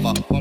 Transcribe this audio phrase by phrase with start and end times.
[0.00, 0.33] fall over,